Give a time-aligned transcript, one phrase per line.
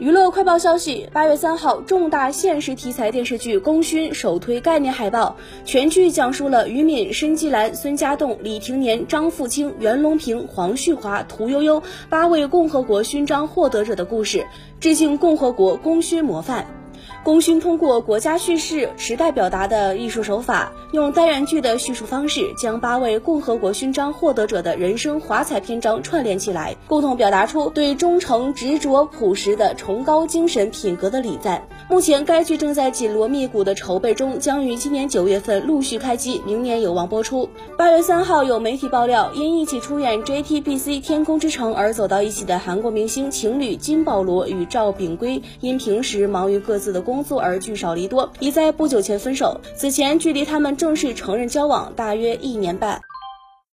[0.00, 5.36] 娱乐快报消息：八月三号，重大现实题材电视剧《功勋》首推概念海报。
[5.66, 14.46] 全剧讲述了于敏、申纪兰、孙家栋、李廷年、张富清、袁隆平、黄旭华、屠呦呦八位共和国勋章获得者的故事，
[14.80, 16.79] 致敬共和国功勋模范。
[17.22, 31.62] 功勋通过国家叙事、时代表达的艺术手法，用单元剧的叙述方式，将八位共和国勋章获得者的人生华彩篇章串联起来，共同表达出对忠诚、执着、朴实的崇高精神品格的礼赞。
[31.88, 37.48] 目前，该剧正在紧锣密鼓的筹备中，将于今年九月份陆续开机，明年有望播出。
[37.76, 49.60] 八月三号，有媒体爆料，因一起出演 JTBC《天空之城》而走到一起的韩国明星情侣金保罗与赵炳圭，因平时忙于各自的工作而聚少离多，已在不久前分手。
[49.74, 53.00] 此前距离他们正式承认交往大约一年半。